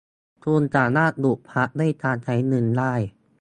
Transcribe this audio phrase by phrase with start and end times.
[0.43, 2.93] คุณสามารถหยุดพักด้วยการใช้เงินได้